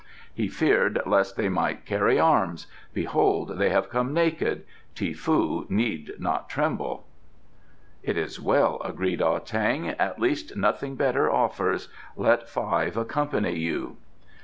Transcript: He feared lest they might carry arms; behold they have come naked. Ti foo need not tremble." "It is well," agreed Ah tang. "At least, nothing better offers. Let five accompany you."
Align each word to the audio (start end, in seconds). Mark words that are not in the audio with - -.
He 0.33 0.47
feared 0.47 0.99
lest 1.05 1.35
they 1.37 1.47
might 1.47 1.85
carry 1.85 2.19
arms; 2.19 2.65
behold 2.91 3.59
they 3.59 3.69
have 3.69 3.91
come 3.91 4.11
naked. 4.15 4.63
Ti 4.95 5.13
foo 5.13 5.67
need 5.69 6.13
not 6.17 6.49
tremble." 6.49 7.05
"It 8.01 8.17
is 8.17 8.39
well," 8.41 8.81
agreed 8.83 9.21
Ah 9.21 9.37
tang. 9.37 9.89
"At 9.89 10.17
least, 10.19 10.55
nothing 10.57 10.95
better 10.95 11.29
offers. 11.31 11.87
Let 12.15 12.49
five 12.49 12.97
accompany 12.97 13.59
you." 13.59 13.97